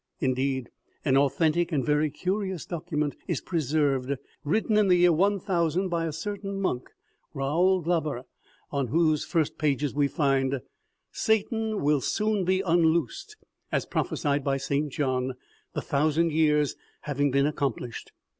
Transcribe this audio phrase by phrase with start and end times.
[0.19, 0.71] Indeed,
[1.05, 6.11] an authentic and very curious document is preserved, written in the year 1000 by a
[6.11, 6.89] certain monk,
[7.35, 8.23] Raoul Glaber,
[8.71, 10.61] on whose first pages we find:"
[11.27, 13.35] Satan will soon be unloosed,
[13.71, 14.91] as prophesied by St.
[14.91, 15.35] John,
[15.73, 18.11] the thozisand years having been accomplished.